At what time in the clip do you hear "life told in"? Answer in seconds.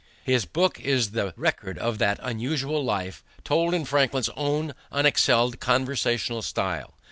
2.83-3.85